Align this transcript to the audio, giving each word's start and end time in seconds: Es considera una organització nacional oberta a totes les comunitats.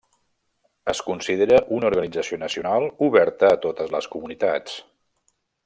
Es 0.93 1.01
considera 1.09 1.59
una 1.75 1.87
organització 1.91 2.39
nacional 2.45 2.87
oberta 3.09 3.53
a 3.53 3.61
totes 3.67 3.95
les 3.97 4.09
comunitats. 4.15 4.83